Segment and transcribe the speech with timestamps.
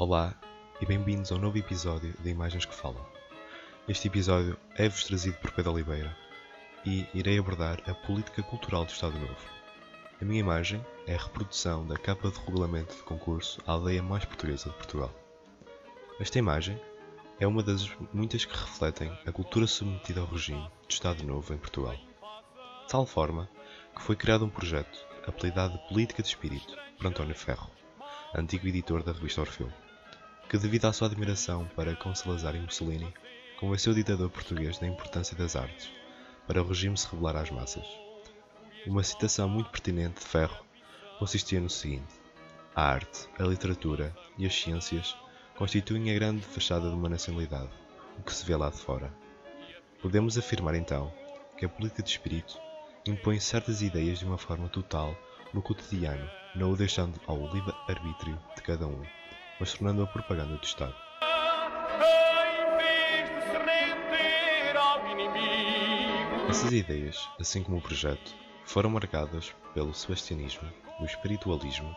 [0.00, 0.34] Olá
[0.80, 3.04] e bem-vindos ao novo episódio de Imagens que Falam.
[3.86, 6.16] Este episódio é-vos trazido por Pedro Oliveira
[6.86, 9.46] e irei abordar a política cultural do Estado Novo.
[10.18, 14.24] A minha imagem é a reprodução da capa de regulamento de concurso à aldeia mais
[14.24, 15.12] portuguesa de Portugal.
[16.18, 16.80] Esta imagem
[17.38, 21.58] é uma das muitas que refletem a cultura submetida ao regime do Estado Novo em
[21.58, 21.94] Portugal.
[21.94, 23.50] De tal forma
[23.94, 27.70] que foi criado um projeto apelidado de Política de Espírito por António Ferro,
[28.34, 29.70] antigo editor da revista Orfeu
[30.50, 33.14] que, devido à sua admiração para com Salazar e Mussolini,
[33.60, 35.92] convenceu o ditador português da importância das artes
[36.44, 37.86] para o regime se revelar às massas.
[38.84, 40.66] Uma citação muito pertinente de Ferro
[41.20, 42.12] consistia no seguinte:
[42.74, 45.16] A arte, a literatura e as ciências
[45.56, 47.70] constituem a grande fachada de uma nacionalidade,
[48.18, 49.14] o que se vê lá de fora.
[50.02, 51.12] Podemos afirmar então
[51.56, 52.58] que a política de espírito
[53.06, 55.16] impõe certas ideias de uma forma total
[55.54, 59.19] no cotidiano, não o deixando ao livre-arbítrio de cada um
[59.60, 60.94] mas tornando a propaganda do Estado.
[66.48, 71.94] Essas ideias, assim como o projeto, foram marcadas pelo sebastianismo, o espiritualismo,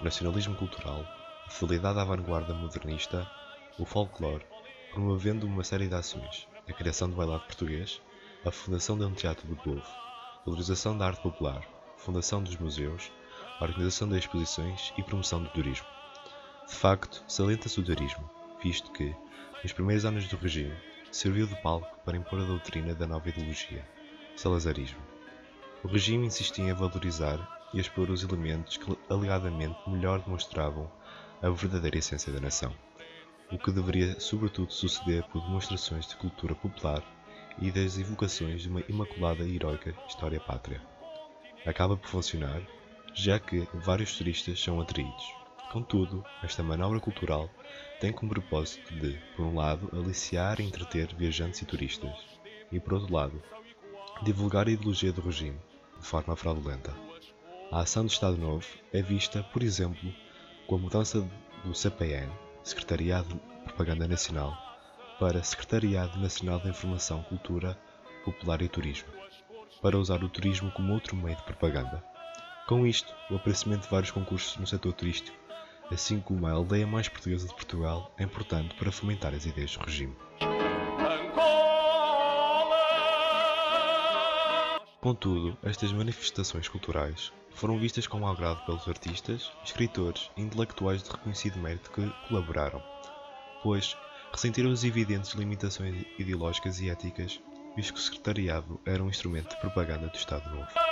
[0.00, 1.04] o nacionalismo cultural,
[1.46, 3.26] a fidelidade à vanguarda modernista,
[3.78, 4.44] o folclore,
[4.92, 8.00] promovendo uma série de ações, a criação do bailado português,
[8.44, 11.64] a fundação de um teatro do povo, a valorização da arte popular,
[11.96, 13.10] a fundação dos museus,
[13.58, 15.95] a organização de exposições e promoção do turismo.
[16.66, 18.28] De facto, salienta-se o turismo,
[18.62, 19.14] visto que,
[19.62, 20.74] nos primeiros anos do regime,
[21.12, 23.86] serviu de palco para impor a doutrina da nova ideologia,
[24.34, 24.98] salazarismo.
[25.84, 30.90] O regime insistia em valorizar e expor os elementos que alegadamente melhor demonstravam
[31.40, 32.74] a verdadeira essência da nação,
[33.52, 37.02] o que deveria sobretudo suceder por demonstrações de cultura popular
[37.60, 40.82] e das evocações de uma imaculada e heroica história pátria.
[41.64, 42.60] Acaba por funcionar,
[43.14, 47.50] já que vários turistas são atraídos, Contudo, esta manobra cultural
[48.00, 52.14] tem como propósito de, por um lado, aliciar e entreter viajantes e turistas,
[52.70, 53.42] e, por outro lado,
[54.22, 55.58] divulgar a ideologia do regime,
[55.98, 56.94] de forma fraudulenta.
[57.70, 60.12] A ação do Estado Novo é vista, por exemplo,
[60.66, 61.28] com a mudança
[61.64, 62.32] do CPN,
[62.62, 64.56] Secretariado de Propaganda Nacional,
[65.18, 67.76] para Secretariado Nacional da Informação, Cultura,
[68.24, 69.08] Popular e Turismo,
[69.82, 72.02] para usar o turismo como outro meio de propaganda.
[72.66, 75.36] Com isto, o aparecimento de vários concursos no setor turístico
[75.90, 79.84] assim como a aldeia mais portuguesa de Portugal, é importante para fomentar as ideias do
[79.84, 80.16] regime.
[85.00, 91.58] Contudo, estas manifestações culturais foram vistas com agrado pelos artistas, escritores e intelectuais de reconhecido
[91.58, 92.82] mérito que colaboraram,
[93.62, 93.96] pois
[94.32, 97.40] ressentiram as evidentes limitações ideológicas e éticas,
[97.76, 100.85] visto que o secretariado era um instrumento de propaganda do Estado Novo.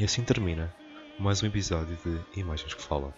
[0.00, 0.74] E assim termina
[1.18, 3.12] mais um episódio de Imagens que Falam.